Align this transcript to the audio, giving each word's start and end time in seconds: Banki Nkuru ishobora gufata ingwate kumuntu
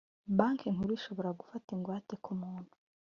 Banki 0.37 0.73
Nkuru 0.73 0.91
ishobora 0.99 1.37
gufata 1.39 1.69
ingwate 1.75 2.13
kumuntu 2.23 2.71